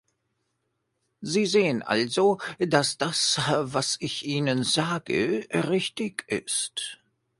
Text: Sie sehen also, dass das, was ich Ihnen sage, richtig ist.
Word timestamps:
Sie 1.21 1.45
sehen 1.45 1.83
also, 1.83 2.39
dass 2.57 2.97
das, 2.97 3.39
was 3.55 3.97
ich 3.99 4.25
Ihnen 4.25 4.63
sage, 4.63 5.47
richtig 5.53 6.25
ist. 6.27 6.97